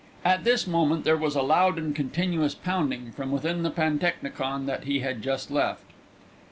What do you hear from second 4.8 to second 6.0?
he had just left.